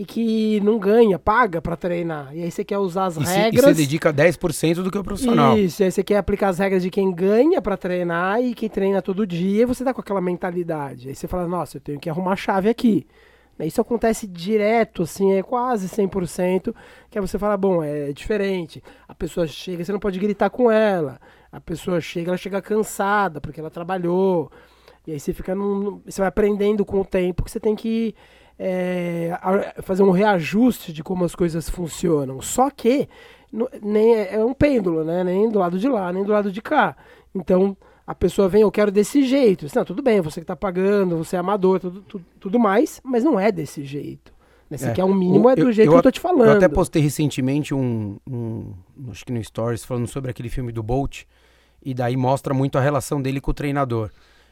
[0.00, 2.34] e que não ganha, paga para treinar.
[2.34, 3.64] E aí você quer usar as e regras.
[3.64, 5.58] Se, e você dedica 10% do que o profissional.
[5.58, 9.02] Isso, aí você quer aplicar as regras de quem ganha para treinar e quem treina
[9.02, 11.10] todo dia, e você tá com aquela mentalidade.
[11.10, 13.06] Aí você fala, nossa, eu tenho que arrumar a chave aqui.
[13.60, 16.74] Isso acontece direto, assim, é quase 100%,
[17.10, 18.82] que aí você fala, bom, é diferente.
[19.06, 21.20] A pessoa chega, você não pode gritar com ela.
[21.52, 24.50] A pessoa chega, ela chega cansada, porque ela trabalhou.
[25.06, 28.14] E aí você fica num, você vai aprendendo com o tempo que você tem que
[28.62, 29.38] é,
[29.80, 32.42] fazer um reajuste de como as coisas funcionam.
[32.42, 33.08] Só que
[33.50, 35.24] no, nem é, é um pêndulo, né?
[35.24, 36.94] Nem do lado de lá, nem do lado de cá.
[37.34, 37.74] Então
[38.06, 39.66] a pessoa vem, eu quero desse jeito.
[39.74, 43.24] Não, tudo bem, você que está pagando, você é amador, tudo, tudo, tudo, mais, mas
[43.24, 44.30] não é desse jeito.
[44.68, 44.76] Né?
[44.76, 44.92] Você é.
[44.92, 46.50] quer um mínimo, é do eu, jeito eu, que eu tô te falando.
[46.50, 48.74] Eu até postei recentemente um, um,
[49.10, 51.22] acho que no Stories, falando sobre aquele filme do Bolt,
[51.82, 54.10] e daí mostra muito a relação dele com o treinador.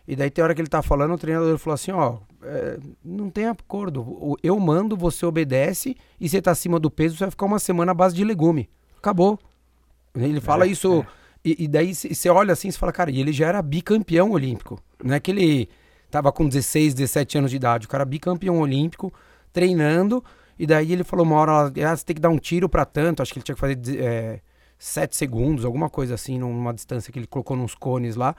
[0.08, 3.28] E daí tem hora que ele tá falando, o treinador falou assim, ó, é, não
[3.28, 4.38] tem acordo.
[4.42, 7.92] Eu mando, você obedece, e você tá acima do peso, você vai ficar uma semana
[7.92, 8.70] à base de legume.
[8.96, 9.38] Acabou.
[10.14, 11.02] Ele fala é, isso.
[11.02, 11.06] É.
[11.44, 14.82] E, e, daí você olha assim e fala, cara, e ele já era bicampeão olímpico.
[15.04, 15.68] Não é que ele
[16.10, 17.84] tava com 16, 17 anos de idade.
[17.84, 19.12] O cara bicampeão olímpico,
[19.52, 20.24] treinando.
[20.58, 23.20] E daí ele falou uma hora, ah, você tem que dar um tiro para tanto.
[23.20, 24.40] Acho que ele tinha que fazer é,
[24.78, 28.34] 7 segundos, alguma coisa assim, numa distância que ele colocou nos cones lá.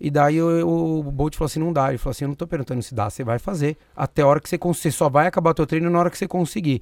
[0.00, 1.90] E daí o, o Bolt falou assim, não dá.
[1.90, 3.76] Ele falou assim, eu não tô perguntando se dá, você vai fazer.
[3.94, 4.92] Até a hora que você conseguir.
[4.92, 6.80] Você só vai acabar teu treino na hora que você conseguir.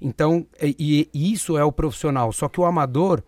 [0.00, 2.30] Então, e, e isso é o profissional.
[2.30, 3.22] Só que o amador,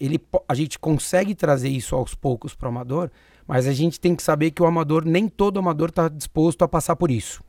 [0.00, 3.10] ele, a gente consegue trazer isso aos poucos para o amador,
[3.46, 6.68] mas a gente tem que saber que o amador, nem todo amador está disposto a
[6.68, 7.44] passar por isso.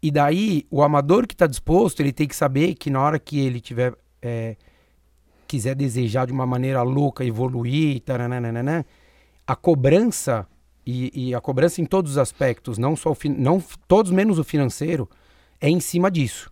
[0.00, 3.40] E daí, o amador que está disposto, ele tem que saber que na hora que
[3.40, 4.56] ele tiver, é,
[5.48, 8.86] quiser desejar de uma maneira louca evoluir, taranana,
[9.46, 10.46] a cobrança
[10.86, 14.44] e, e, a cobrança em todos os aspectos, não só o não todos menos o
[14.44, 15.08] financeiro,
[15.60, 16.50] é em cima disso.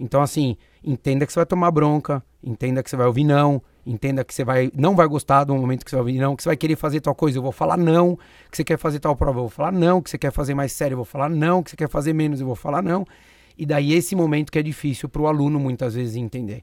[0.00, 4.24] Então assim, entenda que você vai tomar bronca, entenda que você vai ouvir não, entenda
[4.24, 6.48] que você vai não vai gostar do momento que você vai ouvir não, que você
[6.48, 8.16] vai querer fazer tal coisa, eu vou falar não,
[8.50, 10.72] que você quer fazer tal prova, eu vou falar não, que você quer fazer mais
[10.72, 13.06] sério, eu vou falar não, que você quer fazer menos, eu vou falar não.
[13.56, 16.62] E daí esse momento que é difícil para o aluno muitas vezes entender.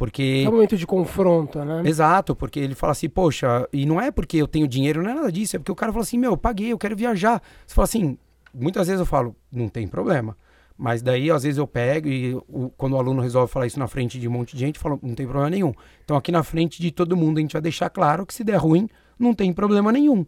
[0.00, 0.44] Porque...
[0.46, 1.82] É um momento de confronto, né?
[1.84, 5.14] Exato, porque ele fala assim, poxa, e não é porque eu tenho dinheiro, não é
[5.14, 7.42] nada disso, é porque o cara fala assim, meu, eu paguei, eu quero viajar.
[7.66, 8.16] Você fala assim,
[8.54, 10.34] muitas vezes eu falo, não tem problema.
[10.74, 13.86] Mas daí, às vezes, eu pego e o, quando o aluno resolve falar isso na
[13.86, 15.74] frente de um monte de gente, falo, não tem problema nenhum.
[16.02, 18.56] Então, aqui na frente de todo mundo, a gente vai deixar claro que se der
[18.56, 20.24] ruim, não tem problema nenhum.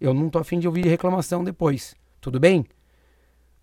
[0.00, 1.94] Eu não tô afim de ouvir reclamação depois.
[2.20, 2.66] Tudo bem?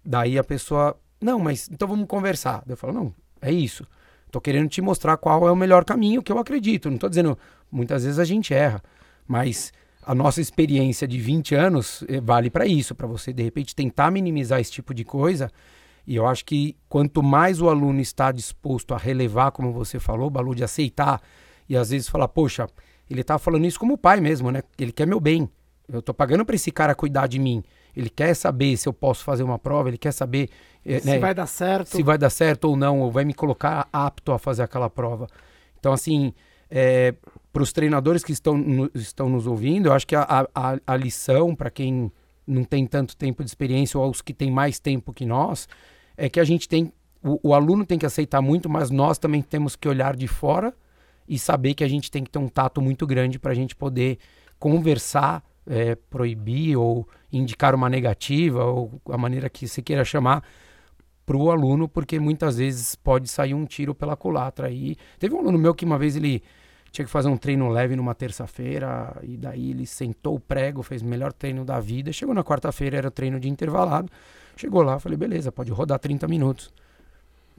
[0.05, 2.63] Daí a pessoa, não, mas então vamos conversar.
[2.65, 3.85] Eu falo, não, é isso.
[4.31, 6.89] Tô querendo te mostrar qual é o melhor caminho que eu acredito.
[6.89, 7.37] Não tô dizendo,
[7.71, 8.81] muitas vezes a gente erra,
[9.27, 13.75] mas a nossa experiência de 20 anos eh, vale para isso, para você de repente
[13.75, 15.51] tentar minimizar esse tipo de coisa.
[16.05, 20.29] E eu acho que quanto mais o aluno está disposto a relevar, como você falou,
[20.29, 21.21] Balu, de aceitar
[21.67, 22.67] e às vezes falar, poxa,
[23.09, 24.63] ele tá falando isso como pai mesmo, né?
[24.77, 25.49] Ele quer meu bem.
[25.87, 27.63] Eu tô pagando para esse cara cuidar de mim.
[27.95, 30.49] Ele quer saber se eu posso fazer uma prova, ele quer saber
[30.85, 31.87] é, se né, vai dar certo.
[31.89, 35.27] Se vai dar certo ou não, ou vai me colocar apto a fazer aquela prova.
[35.79, 36.33] Então, assim,
[36.69, 37.13] é,
[37.51, 40.95] para os treinadores que estão, no, estão nos ouvindo, eu acho que a, a, a
[40.95, 42.11] lição para quem
[42.45, 45.67] não tem tanto tempo de experiência ou os que têm mais tempo que nós,
[46.17, 46.91] é que a gente tem.
[47.23, 50.73] O, o aluno tem que aceitar muito, mas nós também temos que olhar de fora
[51.27, 53.75] e saber que a gente tem que ter um tato muito grande para a gente
[53.75, 54.17] poder
[54.57, 60.43] conversar, é, proibir ou indicar uma negativa, ou a maneira que você queira chamar,
[61.25, 64.71] para o aluno, porque muitas vezes pode sair um tiro pela culatra.
[64.71, 66.41] E teve um aluno meu que uma vez ele
[66.91, 71.03] tinha que fazer um treino leve numa terça-feira, e daí ele sentou o prego, fez
[71.03, 72.11] o melhor treino da vida.
[72.11, 74.11] Chegou na quarta-feira, era treino de intervalado.
[74.57, 76.73] Chegou lá, falei, beleza, pode rodar 30 minutos.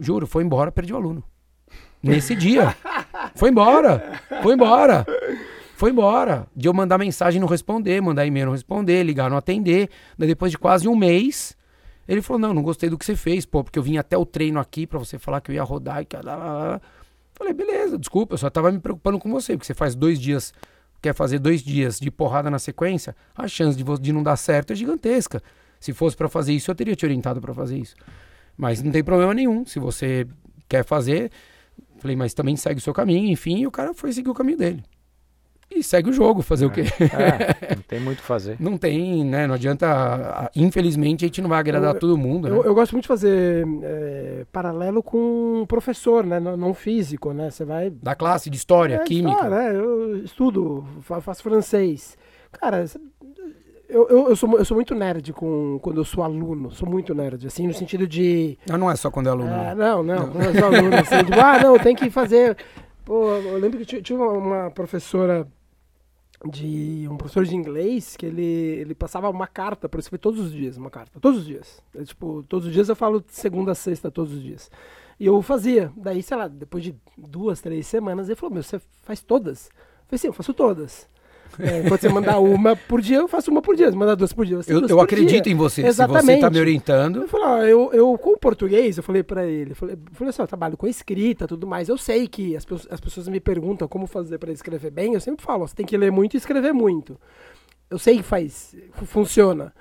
[0.00, 1.22] Juro, foi embora, perdi o aluno.
[2.02, 2.74] Nesse dia.
[3.36, 4.20] Foi embora.
[4.42, 5.06] Foi embora.
[5.80, 6.46] Foi embora.
[6.54, 9.88] De eu mandar mensagem não responder, mandar e-mail não responder, ligar não atender.
[10.18, 11.56] Daí depois de quase um mês,
[12.06, 14.26] ele falou: Não, não gostei do que você fez, pô, porque eu vim até o
[14.26, 16.18] treino aqui para você falar que eu ia rodar e que.
[17.32, 20.52] Falei, beleza, desculpa, eu só tava me preocupando com você, porque você faz dois dias,
[21.00, 24.74] quer fazer dois dias de porrada na sequência, a chance de, de não dar certo
[24.74, 25.42] é gigantesca.
[25.80, 27.94] Se fosse para fazer isso, eu teria te orientado para fazer isso.
[28.54, 29.64] Mas não tem problema nenhum.
[29.64, 30.26] Se você
[30.68, 31.30] quer fazer,
[32.00, 34.58] falei, mas também segue o seu caminho, enfim, e o cara foi seguir o caminho
[34.58, 34.84] dele
[35.70, 36.82] e segue o jogo, fazer é, o quê?
[37.00, 38.56] É, não tem muito o fazer.
[38.58, 39.46] não tem, né?
[39.46, 40.50] Não adianta.
[40.54, 42.48] Infelizmente, a gente não vai agradar eu, todo mundo.
[42.48, 42.68] Eu, né?
[42.68, 46.40] eu, gosto muito de fazer é, paralelo com um professor, né?
[46.40, 47.50] Não, não, físico, né?
[47.50, 47.90] Você vai.
[47.90, 49.30] Da classe de história, é, química.
[49.30, 49.78] História, né?
[49.78, 52.18] Eu estudo, faço francês.
[52.52, 52.84] Cara,
[53.88, 56.70] eu, eu, eu, sou, eu sou muito nerd com, quando eu sou aluno.
[56.70, 58.58] Sou muito nerd, assim, no sentido de.
[58.68, 59.52] Não, não é só quando é aluno.
[59.52, 60.30] É, não, não, não.
[60.30, 62.56] Quando eu sou aluno, assim, tipo, ah, não, tem que fazer.
[63.04, 65.46] Pô, eu lembro que tinha uma professora
[66.48, 70.52] de um professor de inglês que ele, ele passava uma carta para escrever todos os
[70.52, 71.82] dias, uma carta, todos os dias.
[71.94, 74.70] É, tipo, todos os dias eu falo segunda a sexta, todos os dias.
[75.18, 75.92] E eu fazia.
[75.96, 79.66] Daí, sei lá, depois de duas, três semanas, ele falou: Meu, você faz todas?
[79.66, 81.08] Eu falei: Sim, eu faço todas.
[81.58, 83.90] É, quando você mandar uma por dia, eu faço uma por dia.
[83.90, 85.52] Se mandar duas por dia, eu Eu, eu acredito dia.
[85.52, 85.84] em você.
[85.84, 86.20] Exatamente.
[86.20, 87.22] Se você está me orientando.
[87.22, 90.14] Eu falei, ó, eu, eu com o português, eu falei para ele, eu falei, eu
[90.14, 91.88] falei assim, eu trabalho com escrita tudo mais.
[91.88, 95.14] Eu sei que as, as pessoas me perguntam como fazer para escrever bem.
[95.14, 97.18] Eu sempre falo, ó, você tem que ler muito e escrever muito.
[97.90, 99.72] Eu sei que faz, funciona.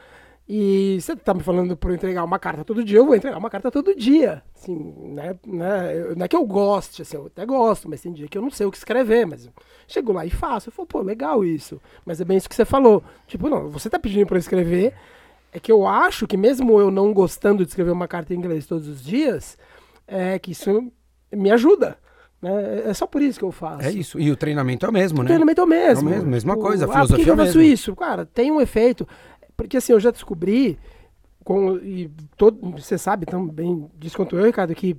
[0.51, 3.37] E você tá me falando para eu entregar uma carta todo dia, eu vou entregar
[3.37, 4.41] uma carta todo dia.
[4.57, 8.27] Assim, né, né, não é que eu goste, assim, eu até gosto, mas tem dia
[8.27, 9.51] que eu não sei o que escrever, mas eu
[9.87, 10.69] chego lá e faço.
[10.69, 11.79] Eu falo, pô, legal isso.
[12.03, 13.03] Mas é bem isso que você falou.
[13.27, 14.95] Tipo, não, você tá pedindo para eu escrever,
[15.53, 18.65] é que eu acho que mesmo eu não gostando de escrever uma carta em inglês
[18.65, 19.55] todos os dias,
[20.07, 20.91] é que isso
[21.31, 21.95] me ajuda.
[22.41, 22.83] Né?
[22.85, 23.83] É só por isso que eu faço.
[23.83, 24.19] É isso.
[24.19, 25.25] E o treinamento é o mesmo, né?
[25.25, 26.09] O treinamento é o mesmo.
[26.09, 27.95] É o mesmo, mesma coisa, a filosofia ah, por que é eu faço isso?
[27.95, 29.07] Cara, tem um efeito.
[29.63, 30.79] Porque assim, eu já descobri,
[31.43, 34.95] com, e todo, você sabe também disso quanto eu, Ricardo, que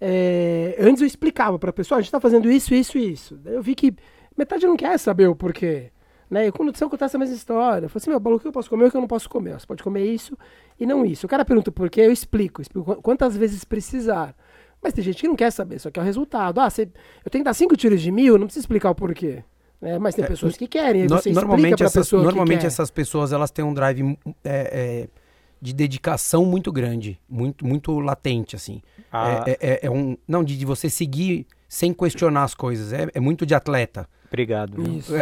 [0.00, 3.36] é, antes eu explicava para a pessoa, a gente está fazendo isso, isso e isso.
[3.36, 3.94] Daí eu vi que
[4.36, 5.92] metade não quer saber o porquê.
[6.28, 6.48] Né?
[6.48, 8.68] E quando você contar essa mesma história, eu falei assim, meu, o que eu posso
[8.68, 9.60] comer o que eu não posso comer?
[9.60, 10.36] Você pode comer isso
[10.78, 11.26] e não isso.
[11.26, 14.34] O cara pergunta por quê, eu explico, explico quantas vezes precisar.
[14.82, 16.60] Mas tem gente que não quer saber, só quer o resultado.
[16.60, 16.88] Ah, você,
[17.24, 19.44] eu tenho que dar cinco tiros de mil, não precisa explicar o porquê.
[19.82, 21.06] É, mas tem é, pessoas que querem.
[21.06, 25.08] No, normalmente essas, normalmente que essas pessoas elas têm um drive é, é,
[25.60, 28.82] de dedicação muito grande, muito, muito latente, assim.
[29.10, 29.42] Ah.
[29.46, 30.18] É, é, é, um.
[30.28, 32.92] Não, de, de, você seguir sem questionar as coisas.
[32.92, 34.06] É, é muito de atleta.
[34.28, 34.80] Obrigado.
[34.96, 35.12] Isso.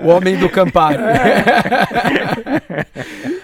[0.00, 1.02] o homem do Campari.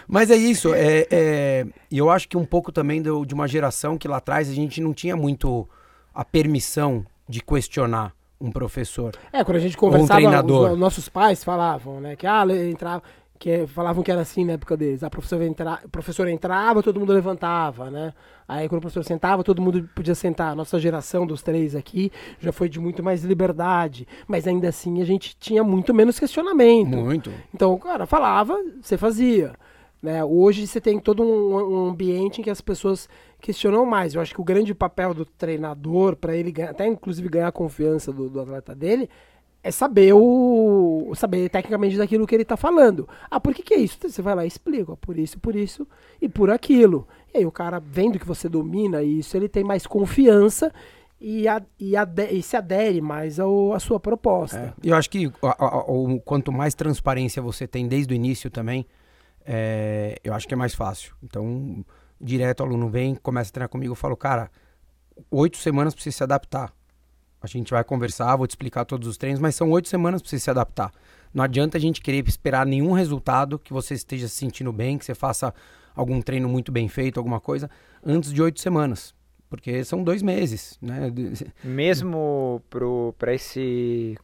[0.06, 0.72] Mas é isso.
[0.72, 4.54] É, é, eu acho que um pouco também de uma geração que lá atrás a
[4.54, 5.68] gente não tinha muito
[6.16, 9.14] a permissão de questionar um professor.
[9.30, 10.72] É, quando a gente conversava, um treinador.
[10.72, 13.02] Os, nossos pais falavam, né, que ah, entrava,
[13.38, 15.02] que falavam que era assim na época deles.
[15.02, 18.14] A professora, entra, a professora entrava, todo mundo levantava, né?
[18.48, 20.56] Aí quando o professor sentava, todo mundo podia sentar.
[20.56, 25.04] Nossa geração dos três aqui já foi de muito mais liberdade, mas ainda assim a
[25.04, 26.96] gente tinha muito menos questionamento.
[26.96, 27.30] Muito.
[27.52, 29.52] Então, o cara falava, você fazia.
[30.02, 30.24] Né?
[30.24, 33.08] Hoje você tem todo um, um, ambiente em que as pessoas
[33.40, 34.14] questionam mais.
[34.14, 37.52] Eu acho que o grande papel do treinador, para ele ganhar, até inclusive ganhar a
[37.52, 39.08] confiança do, do, atleta dele,
[39.62, 43.08] é saber o saber tecnicamente daquilo que ele está falando.
[43.30, 43.98] Ah, por que, que é isso?
[44.02, 45.86] Você vai lá e explica, por isso, por isso
[46.20, 47.06] e por aquilo.
[47.34, 50.72] E aí o cara, vendo que você domina isso, ele tem mais confiança
[51.20, 51.94] e, a, e,
[52.30, 54.74] e se adere mais ao, à sua proposta.
[54.82, 55.84] É, eu acho que a,
[56.24, 58.86] quanto mais transparência você tem desde o início também,
[59.44, 61.14] é, eu acho que é mais fácil.
[61.22, 61.84] Então,
[62.20, 64.50] direto o aluno vem, começa a treinar comigo, eu falo, cara,
[65.30, 66.72] oito semanas para você se adaptar.
[67.40, 70.30] A gente vai conversar, vou te explicar todos os treinos, mas são oito semanas para
[70.30, 70.92] você se adaptar.
[71.32, 75.04] Não adianta a gente querer esperar nenhum resultado que você esteja se sentindo bem, que
[75.04, 75.54] você faça
[75.94, 77.70] algum treino muito bem feito, alguma coisa,
[78.04, 79.14] antes de oito semanas.
[79.48, 81.12] Porque são dois meses, né?
[81.62, 82.62] Mesmo
[83.18, 84.16] para esse,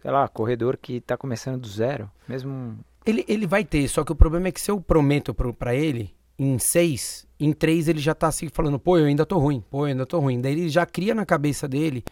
[0.00, 4.12] sei lá, corredor que está começando do zero, mesmo ele, ele vai ter, só que
[4.12, 8.14] o problema é que se eu prometo para ele, em seis, em três ele já
[8.14, 10.40] tá assim falando, pô, eu ainda tô ruim, pô, eu ainda tô ruim.
[10.40, 12.02] Daí ele já cria na cabeça dele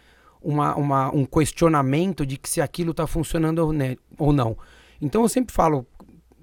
[0.42, 4.54] uma, uma, um questionamento de que se aquilo tá funcionando ou, né, ou não.
[5.00, 5.86] Então eu sempre falo,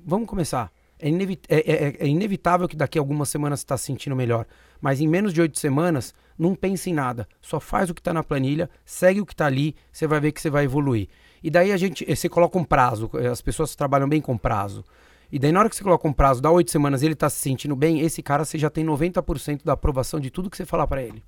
[0.04, 0.72] vamos começar.
[0.98, 4.16] É, inevit é, é, é inevitável que daqui a algumas semanas você está se sentindo
[4.16, 4.48] melhor.
[4.82, 7.28] Mas em menos de oito semanas, não pense em nada.
[7.40, 10.32] Só faz o que está na planilha, segue o que está ali, você vai ver
[10.32, 11.08] que você vai evoluir.
[11.44, 14.84] E daí a gente, você coloca um prazo, as pessoas trabalham bem com prazo.
[15.32, 17.38] E daí na hora que você coloca um prazo, dá oito semanas, ele está se
[17.38, 20.88] sentindo bem, esse cara você já tem 90% da aprovação de tudo que você falar
[20.88, 21.24] para ele.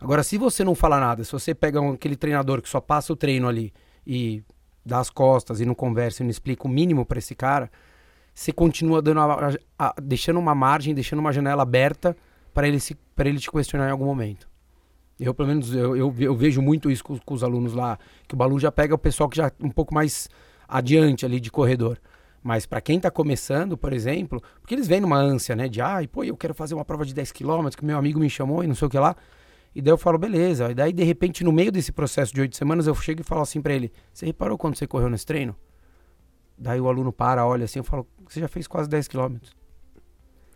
[0.00, 3.12] Agora, se você não fala nada, se você pega um, aquele treinador que só passa
[3.12, 3.72] o treino ali
[4.06, 4.42] e
[4.84, 7.70] dá as costas e não conversa e não explica o mínimo para esse cara,
[8.34, 12.16] você continua dando a, a, deixando uma margem, deixando uma janela aberta
[12.54, 12.78] para ele,
[13.18, 14.48] ele te questionar em algum momento.
[15.18, 18.34] Eu, pelo menos, eu, eu, eu vejo muito isso com, com, os alunos lá, que
[18.34, 20.30] o Balu já pega o pessoal que já é um pouco mais
[20.66, 21.98] adiante ali de corredor.
[22.42, 25.68] Mas para quem está começando, por exemplo, porque eles vêm numa ânsia, né?
[25.68, 28.30] De, ai, pô, eu quero fazer uma prova de 10 km, que meu amigo me
[28.30, 29.14] chamou e não sei o que lá.
[29.74, 30.70] E daí eu falo, beleza.
[30.70, 33.42] E daí, de repente, no meio desse processo de oito semanas, eu chego e falo
[33.42, 35.54] assim para ele: Você reparou quando você correu nesse treino?
[36.58, 39.52] Daí o aluno para, olha assim, eu falo: Você já fez quase 10 quilômetros.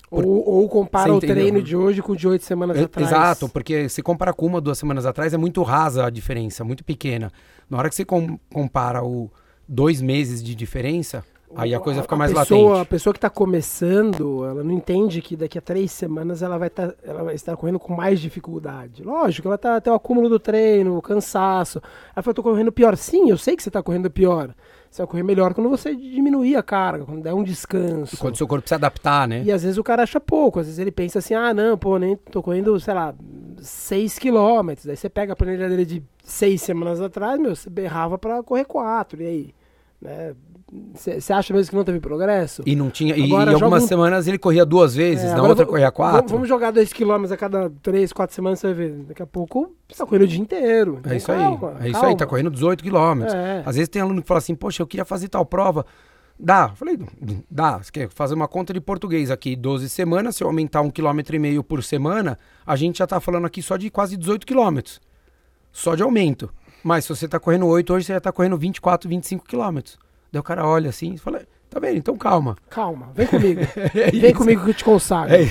[0.08, 0.24] Por...
[0.24, 3.08] Ou, ou, compara o treino de hoje com o de oito semanas é, atrás.
[3.08, 6.84] Exato, porque se compara com uma, duas semanas atrás, é muito rasa a diferença, muito
[6.84, 7.32] pequena.
[7.68, 9.30] Na hora que você com, compara o
[9.66, 11.24] dois meses de diferença,
[11.56, 12.82] Aí a coisa fica mais a pessoa, latente.
[12.82, 16.70] A pessoa que está começando, ela não entende que daqui a três semanas ela vai,
[16.70, 19.02] tá, ela vai estar correndo com mais dificuldade.
[19.02, 21.80] Lógico, ela tá até o acúmulo do treino, o cansaço.
[22.14, 22.96] Ela fala, tô correndo pior.
[22.96, 24.54] Sim, eu sei que você está correndo pior.
[24.90, 28.16] Você vai correr melhor quando você diminuir a carga, quando der um descanso.
[28.16, 29.42] Quando seu corpo se adaptar, né?
[29.44, 31.98] E às vezes o cara acha pouco, às vezes ele pensa assim, ah, não, pô,
[31.98, 33.12] nem tô correndo, sei lá,
[33.58, 34.88] 6 quilômetros.
[34.88, 38.64] Aí você pega a planilha dele de seis semanas atrás, meu, você berrava para correr
[38.64, 39.54] quatro, e aí?
[40.04, 40.34] Né?
[40.92, 42.62] Você acha mesmo que não teve progresso?
[42.66, 43.16] E não tinha.
[43.16, 43.86] E, e algumas um...
[43.86, 46.30] semanas ele corria duas vezes, é, na outra corria quatro.
[46.32, 48.92] Vamos jogar dois quilômetros a cada três, quatro semanas, você vai ver.
[49.04, 50.96] Daqui a pouco você tá correndo o dia inteiro.
[51.00, 51.54] Então, é isso calma, aí.
[51.54, 51.88] É calma.
[51.88, 53.34] isso aí, tá correndo 18 quilômetros.
[53.34, 53.62] É.
[53.64, 55.86] Às vezes tem aluno que fala assim, poxa, eu queria fazer tal prova.
[56.38, 56.70] Dá.
[56.70, 56.98] Falei,
[57.50, 57.78] dá.
[57.78, 61.36] Você quer fazer uma conta de português aqui, 12 semanas, se eu aumentar um quilômetro
[61.36, 65.00] e meio por semana, a gente já tá falando aqui só de quase 18 quilômetros.
[65.72, 66.50] Só de aumento.
[66.84, 69.98] Mas se você tá correndo 8, hoje você já tá correndo 24, 25 quilômetros.
[70.30, 72.58] Daí o cara olha assim e fala, tá bem, então calma.
[72.68, 73.62] Calma, vem comigo.
[73.94, 75.34] é vem comigo que eu te consagro.
[75.34, 75.46] É.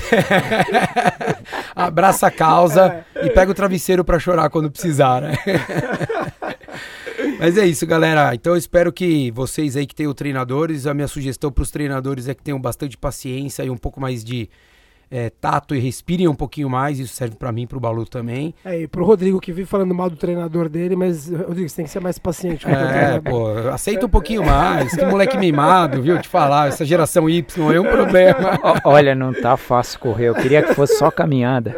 [1.74, 3.26] Abraça a causa é.
[3.26, 5.36] e pega o travesseiro para chorar quando precisar, né?
[7.40, 8.32] Mas é isso, galera.
[8.32, 12.28] Então eu espero que vocês aí que tenham treinadores, a minha sugestão para os treinadores
[12.28, 14.48] é que tenham bastante paciência e um pouco mais de
[15.14, 18.52] é, tato e respirem um pouquinho mais, isso serve para mim, pro Balu também.
[18.64, 21.84] É, e pro Rodrigo que vive falando mal do treinador dele, mas, Rodrigo, você tem
[21.84, 22.66] que ser mais paciente.
[22.68, 27.72] é, pô, aceita um pouquinho mais, que moleque mimado, viu, te falar, essa geração Y
[27.72, 28.58] é um problema.
[28.84, 31.76] Olha, não tá fácil correr, eu queria que fosse só caminhada.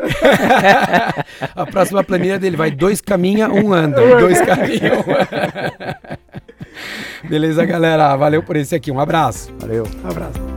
[1.55, 6.19] A próxima planilha dele vai dois caminha, um anda, dois caminha, um anda.
[7.29, 9.53] Beleza, galera, valeu por esse aqui, um abraço.
[9.59, 9.85] Valeu.
[10.03, 10.56] Um abraço.